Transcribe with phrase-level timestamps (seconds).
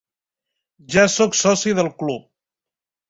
[0.95, 2.29] Ja soc soci del club.